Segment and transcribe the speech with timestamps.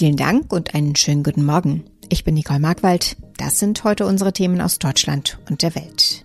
[0.00, 1.84] Vielen Dank und einen schönen guten Morgen.
[2.08, 3.18] Ich bin Nicole Markwald.
[3.36, 6.24] Das sind heute unsere Themen aus Deutschland und der Welt.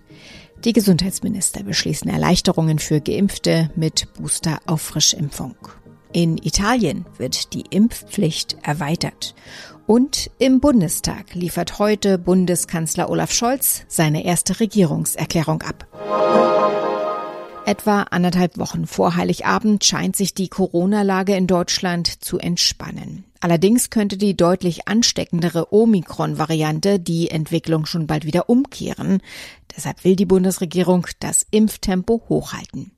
[0.64, 5.58] Die Gesundheitsminister beschließen Erleichterungen für Geimpfte mit Booster auf Frischimpfung.
[6.14, 9.36] In Italien wird die Impfpflicht erweitert.
[9.88, 16.55] Und im Bundestag liefert heute Bundeskanzler Olaf Scholz seine erste Regierungserklärung ab.
[17.66, 23.26] Etwa anderthalb Wochen vor Heiligabend scheint sich die Corona-Lage in Deutschland zu entspannen.
[23.40, 29.20] Allerdings könnte die deutlich ansteckendere Omikron-Variante die Entwicklung schon bald wieder umkehren.
[29.76, 32.95] Deshalb will die Bundesregierung das Impftempo hochhalten.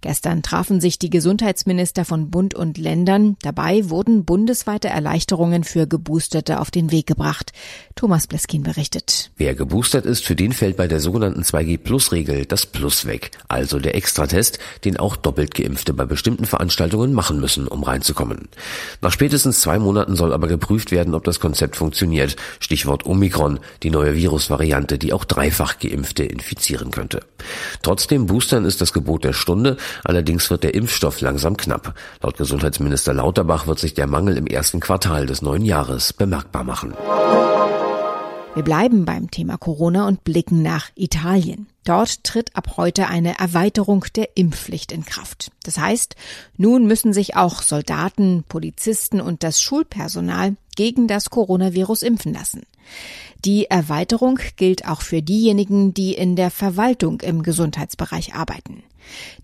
[0.00, 3.36] Gestern trafen sich die Gesundheitsminister von Bund und Ländern.
[3.42, 7.52] Dabei wurden bundesweite Erleichterungen für Geboosterte auf den Weg gebracht.
[7.94, 9.30] Thomas Bleskin berichtet.
[9.36, 13.30] Wer geboostert ist, für den fällt bei der sogenannten 2G-Plus-Regel das Plus weg.
[13.48, 18.48] Also der Extratest, den auch doppelt Geimpfte bei bestimmten Veranstaltungen machen müssen, um reinzukommen.
[19.02, 22.36] Nach spätestens zwei Monaten soll aber geprüft werden, ob das Konzept funktioniert.
[22.58, 27.20] Stichwort Omikron, die neue Virusvariante, die auch dreifach Geimpfte infizieren könnte.
[27.82, 29.76] Trotzdem Boostern ist das Gebot der Stunde Stunde.
[30.04, 31.94] Allerdings wird der Impfstoff langsam knapp.
[32.22, 36.94] Laut Gesundheitsminister Lauterbach wird sich der Mangel im ersten Quartal des neuen Jahres bemerkbar machen.
[38.54, 41.66] Wir bleiben beim Thema Corona und blicken nach Italien.
[41.84, 45.50] Dort tritt ab heute eine Erweiterung der Impfpflicht in Kraft.
[45.64, 46.14] Das heißt,
[46.56, 52.62] nun müssen sich auch Soldaten, Polizisten und das Schulpersonal gegen das Coronavirus impfen lassen.
[53.44, 58.82] Die Erweiterung gilt auch für diejenigen, die in der Verwaltung im Gesundheitsbereich arbeiten.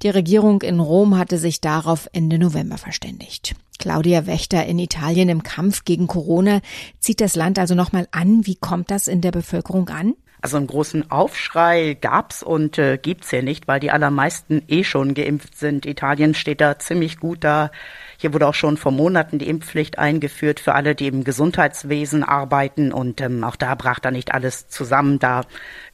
[0.03, 3.55] Die Regierung in Rom hatte sich darauf Ende November verständigt.
[3.79, 6.61] Claudia Wächter in Italien im Kampf gegen Corona
[6.99, 8.47] zieht das Land also nochmal an.
[8.47, 10.15] Wie kommt das in der Bevölkerung an?
[10.41, 15.15] Also einen großen Aufschrei gab's und äh, gibt's ja nicht, weil die allermeisten eh schon
[15.15, 15.87] geimpft sind.
[15.87, 17.71] Italien steht da ziemlich gut da.
[18.19, 22.93] Hier wurde auch schon vor Monaten die Impfpflicht eingeführt für alle, die im Gesundheitswesen arbeiten
[22.93, 25.19] und ähm, auch da brach da nicht alles zusammen.
[25.19, 25.43] Da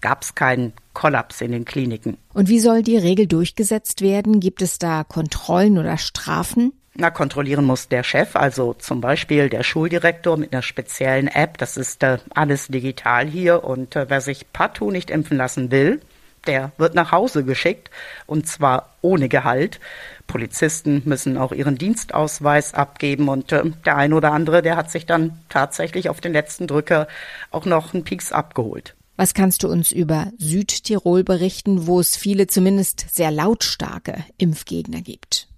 [0.00, 2.18] gab's keinen Kollaps in den Kliniken.
[2.34, 4.40] Und wie soll die Regel durchgesetzt werden?
[4.40, 6.72] Gibt es da Kontrollen oder Strafen?
[6.94, 11.56] Na, kontrollieren muss der Chef, also zum Beispiel der Schuldirektor mit einer speziellen App.
[11.56, 16.00] Das ist äh, alles digital hier und äh, wer sich partout nicht impfen lassen will,
[16.46, 17.90] der wird nach Hause geschickt
[18.26, 19.80] und zwar ohne Gehalt.
[20.26, 25.06] Polizisten müssen auch ihren Dienstausweis abgeben und äh, der ein oder andere, der hat sich
[25.06, 27.08] dann tatsächlich auf den letzten Drücker
[27.50, 28.94] auch noch einen Pieks abgeholt.
[29.16, 35.51] Was kannst du uns über Südtirol berichten, wo es viele zumindest sehr lautstarke Impfgegner gibt?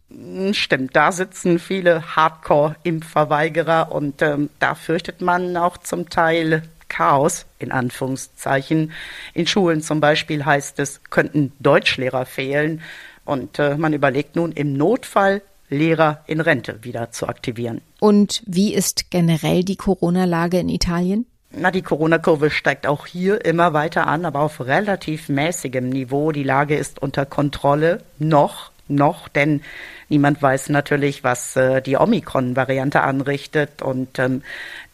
[0.52, 7.72] Stimmt, da sitzen viele Hardcore-Impfverweigerer und ähm, da fürchtet man auch zum Teil Chaos, in
[7.72, 8.92] Anführungszeichen.
[9.32, 12.82] In Schulen zum Beispiel heißt es, könnten Deutschlehrer fehlen.
[13.25, 17.81] Und äh, man überlegt nun im Notfall, Lehrer in Rente wieder zu aktivieren.
[17.98, 21.26] Und wie ist generell die Corona-Lage in Italien?
[21.50, 26.32] Na, die Corona-Kurve steigt auch hier immer weiter an, aber auf relativ mäßigem Niveau.
[26.32, 29.62] Die Lage ist unter Kontrolle noch noch, denn
[30.09, 34.43] niemand weiß natürlich, was äh, die Omikron-Variante anrichtet und ähm,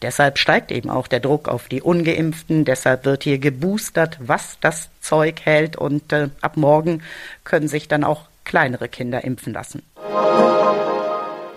[0.01, 2.65] deshalb steigt eben auch der Druck auf die Ungeimpften.
[2.65, 7.03] Deshalb wird hier geboostert, was das Zeug hält und äh, ab morgen
[7.43, 9.83] können sich dann auch kleinere Kinder impfen lassen.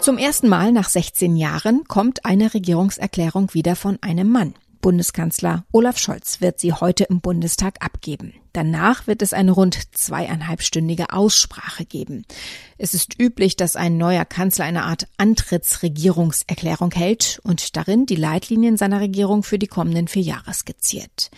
[0.01, 4.55] Zum ersten Mal nach 16 Jahren kommt eine Regierungserklärung wieder von einem Mann.
[4.83, 8.35] Bundeskanzler Olaf Scholz wird sie heute im Bundestag abgeben.
[8.55, 12.25] Danach wird es eine rund zweieinhalbstündige Aussprache geben.
[12.79, 18.77] Es ist üblich, dass ein neuer Kanzler eine Art Antrittsregierungserklärung hält und darin die Leitlinien
[18.77, 21.33] seiner Regierung für die kommenden vier Jahre skizziert.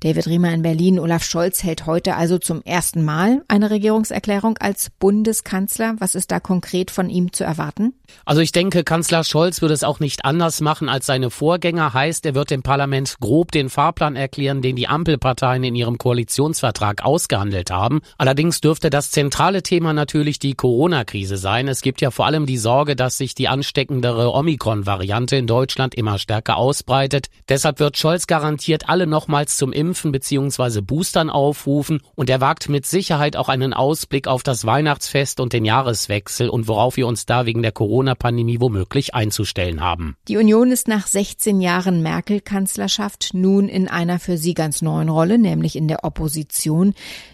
[0.00, 4.88] David Riemer in Berlin, Olaf Scholz hält heute also zum ersten Mal eine Regierungserklärung als
[4.98, 5.96] Bundeskanzler.
[5.98, 7.92] Was ist da konkret von ihm zu erwarten?
[8.24, 11.92] Also ich denke, Kanzler Scholz würde es auch nicht anders machen als seine Vorgänger.
[11.92, 16.61] Heißt, er wird dem Parlament grob den Fahrplan erklären, den die Ampelparteien in ihrem Koalitionsvertrag
[17.02, 18.00] ausgehandelt haben.
[18.18, 21.68] Allerdings dürfte das zentrale Thema natürlich die Corona Corona-Krise sein.
[21.68, 26.18] Es gibt ja vor allem die Sorge, dass sich die ansteckendere Omikron-Variante in Deutschland immer
[26.18, 27.26] stärker ausbreitet.
[27.48, 30.80] Deshalb wird Scholz garantiert alle nochmals zum Impfen bzw.
[30.80, 35.64] Boostern aufrufen und er wagt mit Sicherheit auch einen Ausblick auf das Weihnachtsfest und den
[35.64, 40.16] Jahreswechsel und worauf wir uns da wegen der Corona-Pandemie womöglich einzustellen haben.
[40.28, 45.38] Die Union ist nach 16 Jahren Merkel-Kanzlerschaft nun in einer für sie ganz neuen Rolle,
[45.38, 46.51] nämlich in der Opposition.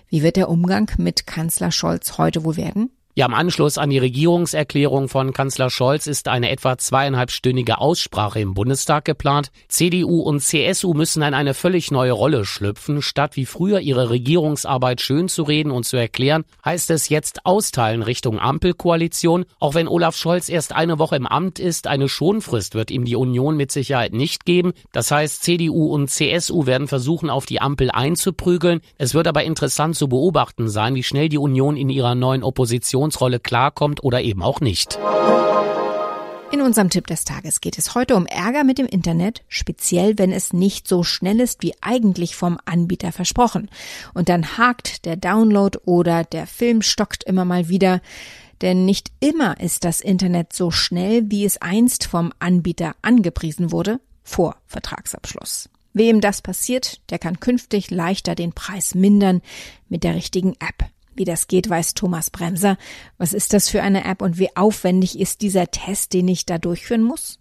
[0.08, 2.90] Wie wird der Umgang mit Kanzler Scholz heute wohl werden?
[3.18, 8.54] Ja, im Anschluss an die Regierungserklärung von Kanzler Scholz ist eine etwa zweieinhalbstündige Aussprache im
[8.54, 9.50] Bundestag geplant.
[9.66, 13.02] CDU und CSU müssen in eine völlig neue Rolle schlüpfen.
[13.02, 18.04] Statt wie früher ihre Regierungsarbeit schön zu reden und zu erklären, heißt es jetzt austeilen
[18.04, 19.46] Richtung Ampelkoalition.
[19.58, 23.16] Auch wenn Olaf Scholz erst eine Woche im Amt ist, eine Schonfrist wird ihm die
[23.16, 24.74] Union mit Sicherheit nicht geben.
[24.92, 28.80] Das heißt, CDU und CSU werden versuchen, auf die Ampel einzuprügeln.
[28.96, 33.07] Es wird aber interessant zu beobachten sein, wie schnell die Union in ihrer neuen Opposition
[33.08, 34.98] Funktionsrolle klarkommt oder eben auch nicht.
[36.50, 40.32] In unserem Tipp des Tages geht es heute um Ärger mit dem Internet, speziell wenn
[40.32, 43.70] es nicht so schnell ist wie eigentlich vom Anbieter versprochen.
[44.14, 48.00] Und dann hakt der Download oder der Film stockt immer mal wieder.
[48.60, 54.00] Denn nicht immer ist das Internet so schnell, wie es einst vom Anbieter angepriesen wurde,
[54.22, 55.68] vor Vertragsabschluss.
[55.92, 59.42] Wem das passiert, der kann künftig leichter den Preis mindern
[59.88, 60.90] mit der richtigen App.
[61.18, 62.78] Wie das geht, weiß Thomas Bremser.
[63.18, 66.58] Was ist das für eine App und wie aufwendig ist dieser Test, den ich da
[66.58, 67.40] durchführen muss?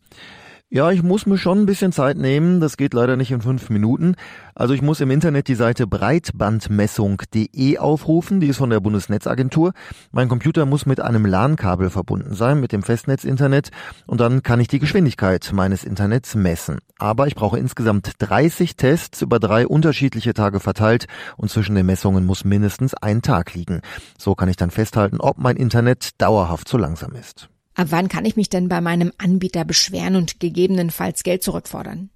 [0.69, 2.59] Ja, ich muss mir schon ein bisschen Zeit nehmen.
[2.59, 4.15] Das geht leider nicht in fünf Minuten.
[4.53, 8.41] Also ich muss im Internet die Seite breitbandmessung.de aufrufen.
[8.41, 9.71] Die ist von der Bundesnetzagentur.
[10.11, 13.69] Mein Computer muss mit einem LAN-Kabel verbunden sein, mit dem Festnetzinternet.
[14.07, 16.79] Und dann kann ich die Geschwindigkeit meines Internets messen.
[16.99, 21.05] Aber ich brauche insgesamt 30 Tests über drei unterschiedliche Tage verteilt.
[21.37, 23.79] Und zwischen den Messungen muss mindestens ein Tag liegen.
[24.17, 27.47] So kann ich dann festhalten, ob mein Internet dauerhaft zu langsam ist.
[27.77, 32.09] Ab wann kann ich mich denn bei meinem Anbieter beschweren und gegebenenfalls Geld zurückfordern?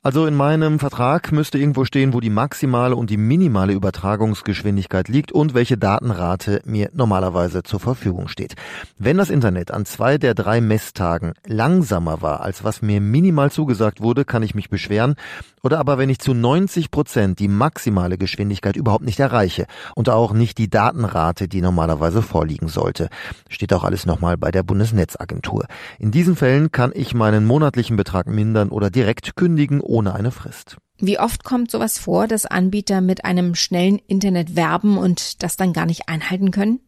[0.00, 5.32] Also in meinem Vertrag müsste irgendwo stehen, wo die maximale und die minimale Übertragungsgeschwindigkeit liegt
[5.32, 8.54] und welche Datenrate mir normalerweise zur Verfügung steht.
[8.96, 14.00] Wenn das Internet an zwei der drei Messtagen langsamer war, als was mir minimal zugesagt
[14.00, 15.16] wurde, kann ich mich beschweren.
[15.64, 19.66] Oder aber wenn ich zu 90 Prozent die maximale Geschwindigkeit überhaupt nicht erreiche
[19.96, 23.08] und auch nicht die Datenrate, die normalerweise vorliegen sollte.
[23.48, 25.66] Steht auch alles nochmal bei der Bundesnetzagentur.
[25.98, 30.30] In diesen Fällen kann ich meinen monatlichen Betrag mindern oder direkt kündigen kündigen ohne eine
[30.30, 30.76] Frist.
[31.00, 35.72] Wie oft kommt sowas vor, dass Anbieter mit einem schnellen Internet werben und das dann
[35.72, 36.80] gar nicht einhalten können?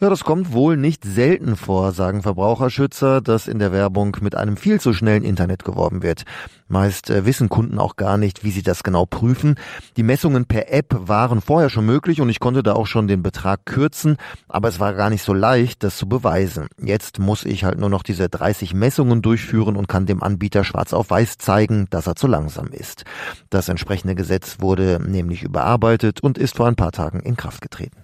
[0.00, 4.56] Ja, das kommt wohl nicht selten vor, sagen Verbraucherschützer, dass in der Werbung mit einem
[4.56, 6.22] viel zu schnellen Internet geworben wird.
[6.68, 9.56] Meist äh, wissen Kunden auch gar nicht, wie sie das genau prüfen.
[9.96, 13.22] Die Messungen per App waren vorher schon möglich und ich konnte da auch schon den
[13.22, 14.18] Betrag kürzen,
[14.48, 16.68] aber es war gar nicht so leicht, das zu beweisen.
[16.80, 20.92] Jetzt muss ich halt nur noch diese 30 Messungen durchführen und kann dem Anbieter schwarz
[20.92, 23.04] auf weiß zeigen, dass er zu langsam ist.
[23.50, 28.02] Das entsprechende Gesetz wurde nämlich überarbeitet und ist vor ein paar Tagen in Kraft getreten.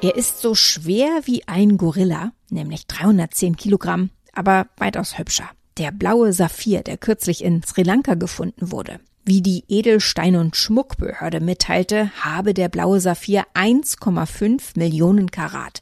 [0.00, 5.48] Er ist so schwer wie ein Gorilla, nämlich 310 Kilogramm, aber weitaus hübscher.
[5.78, 9.00] Der blaue Saphir, der kürzlich in Sri Lanka gefunden wurde.
[9.24, 15.80] Wie die Edelstein- und Schmuckbehörde mitteilte, habe der blaue Saphir 1,5 Millionen Karat.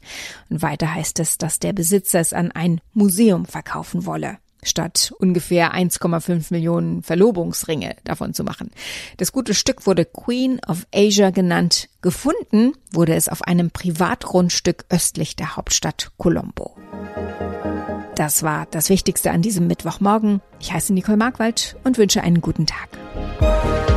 [0.49, 5.73] Und weiter heißt es, dass der Besitzer es an ein Museum verkaufen wolle statt ungefähr
[5.73, 8.71] 1,5 Millionen Verlobungsringe davon zu machen.
[9.17, 11.89] Das gute Stück wurde Queen of Asia genannt.
[12.01, 16.75] Gefunden wurde es auf einem Privatgrundstück östlich der Hauptstadt Colombo.
[18.15, 20.41] Das war das Wichtigste an diesem Mittwochmorgen.
[20.59, 23.92] Ich heiße Nicole Markwald und wünsche einen guten Tag.